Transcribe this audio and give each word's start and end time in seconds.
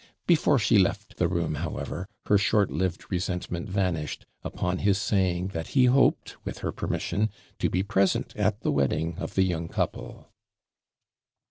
Before 0.25 0.57
she 0.57 0.79
left 0.79 1.17
the 1.17 1.27
room, 1.27 1.53
however, 1.61 2.07
her 2.25 2.39
short 2.39 2.71
lived 2.71 3.11
resentment 3.11 3.69
vanished, 3.69 4.25
upon 4.41 4.79
his 4.79 4.99
saying 4.99 5.49
that 5.49 5.67
he 5.77 5.85
hoped, 5.85 6.43
with 6.43 6.57
her 6.65 6.71
permission, 6.71 7.29
to 7.59 7.69
be 7.69 7.83
present 7.83 8.35
at 8.35 8.61
the 8.61 8.71
wedding 8.71 9.15
of 9.19 9.35
the 9.35 9.43
young 9.43 9.67
couple. 9.67 10.31